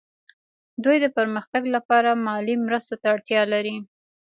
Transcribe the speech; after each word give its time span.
دوی 0.83 0.97
د 1.03 1.05
پرمختګ 1.17 1.63
لپاره 1.75 2.09
مالي 2.25 2.55
مرستو 2.65 2.95
ته 3.01 3.07
اړتیا 3.15 3.41
لري 3.53 3.75